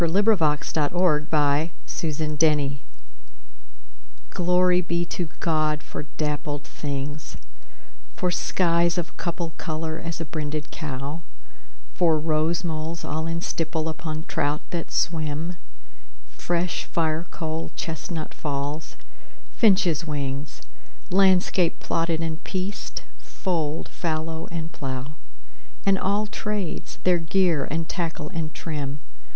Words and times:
Gerard 0.01 0.25
Manley 0.25 0.39
Hopkins 0.39 1.29
Pied 1.29 2.39
Beauty 2.39 2.81
GLORY 4.31 4.81
be 4.81 5.05
to 5.05 5.29
God 5.39 5.83
for 5.83 6.01
dappled 6.17 6.63
things, 6.63 7.37
For 8.15 8.31
skies 8.31 8.97
of 8.97 9.15
couple 9.17 9.51
color 9.59 10.01
as 10.03 10.19
a 10.19 10.25
brinded 10.25 10.71
cow, 10.71 11.21
For 11.93 12.17
rose 12.19 12.63
moles 12.63 13.05
all 13.05 13.27
in 13.27 13.41
stipple 13.41 13.87
upon 13.87 14.23
trout 14.23 14.61
that 14.71 14.91
swim; 14.91 15.57
Fresh 16.29 16.85
firecoal 16.85 17.69
chestnut 17.75 18.33
falls, 18.33 18.95
finches' 19.51 20.07
wings; 20.07 20.63
Landscape 21.11 21.79
plotted 21.79 22.21
and 22.21 22.43
pieced, 22.43 23.03
fold, 23.19 23.87
fallow 23.89 24.47
and 24.49 24.71
plough, 24.71 25.11
And 25.85 25.99
all 25.99 26.25
trades, 26.25 26.97
their 27.03 27.19
gear 27.19 27.67
and 27.69 27.87
tackle 27.87 28.29
and 28.29 28.51
trim. 28.55 28.97